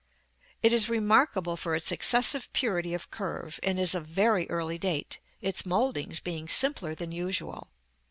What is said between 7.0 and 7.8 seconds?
usual.